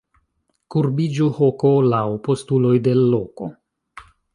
Kurbiĝu 0.75 1.29
hoko 1.41 1.73
laŭ 1.95 2.03
postuloj 2.29 2.77
de 2.89 3.01
l' 3.03 3.09
loko. 3.15 3.57